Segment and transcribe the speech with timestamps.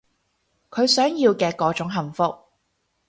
[0.71, 2.35] 佢想要嘅嗰種幸福